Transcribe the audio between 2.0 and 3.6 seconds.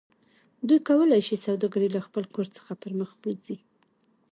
خپل کور څخه پرمخ بوځي